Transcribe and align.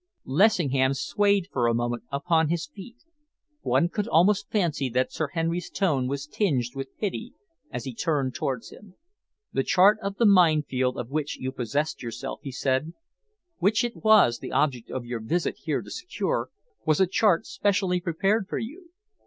Lessingham 0.25 0.95
swayed 0.95 1.45
for 1.51 1.67
a 1.67 1.75
moment 1.75 2.01
upon 2.11 2.49
his 2.49 2.65
feet. 2.65 2.95
One 3.61 3.87
could 3.87 4.07
almost 4.07 4.49
fancy 4.49 4.89
that 4.89 5.11
Sir 5.13 5.27
Henry's 5.27 5.69
tone 5.69 6.07
was 6.07 6.25
tinged 6.25 6.73
with 6.73 6.97
pity 6.97 7.35
as 7.69 7.83
he 7.83 7.93
turned 7.93 8.33
towards 8.33 8.71
him. 8.71 8.95
"The 9.53 9.61
chart 9.63 9.99
of 10.01 10.15
the 10.15 10.25
mine 10.25 10.63
field 10.63 10.97
of 10.97 11.11
which 11.11 11.37
you 11.37 11.51
possessed 11.51 12.01
yourself," 12.01 12.39
he 12.41 12.51
said, 12.51 12.93
"which 13.59 13.83
it 13.83 13.95
was 14.03 14.39
the 14.39 14.51
object 14.51 14.89
of 14.89 15.05
your 15.05 15.19
visit 15.19 15.55
here 15.57 15.83
to 15.83 15.91
secure, 15.91 16.49
was 16.83 16.99
a 16.99 17.05
chart 17.05 17.45
specially 17.45 18.01
prepared 18.01 18.47
for 18.47 18.57
you. 18.57 18.89